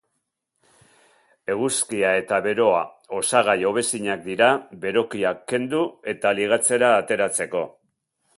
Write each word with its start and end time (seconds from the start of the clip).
Eguzkia 1.55 2.13
eta 2.21 2.39
beroa 2.45 2.79
osagai 3.19 3.55
hobezinak 3.73 4.25
dira 4.31 4.49
berokiak 4.87 5.45
kendu 5.53 5.83
eta 6.17 6.33
ligatzera 6.41 6.91
ateratzeko. 7.05 7.65